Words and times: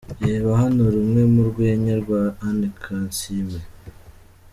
Reba 0.25 0.51
hano 0.61 0.83
rumwe 0.95 1.21
mu 1.33 1.41
rwenya 1.49 1.93
rwa 2.01 2.21
Anne 2.47 2.69
Kansiime. 2.83 3.59